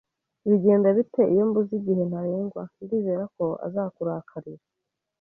[0.49, 4.63] "Bigenda bite iyo mbuze igihe ntarengwa?" "Ndizera ko azakurakarira!